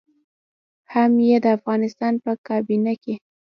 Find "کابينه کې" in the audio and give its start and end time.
2.47-3.15